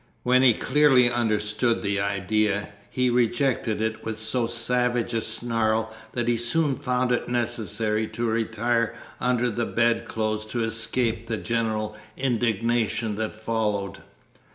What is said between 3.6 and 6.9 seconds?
it with so savage a snarl, that he soon